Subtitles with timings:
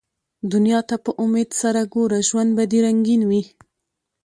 [0.51, 3.43] دنیا ته په امېد سره ګوره، ژوند به دي رنګین وي